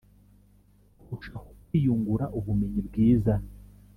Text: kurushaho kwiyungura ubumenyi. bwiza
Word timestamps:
kurushaho 0.99 1.49
kwiyungura 1.63 2.25
ubumenyi. 2.39 2.81
bwiza 2.87 3.33